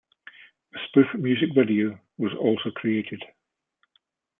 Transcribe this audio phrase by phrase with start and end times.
[0.73, 3.23] A spoof music video was also created.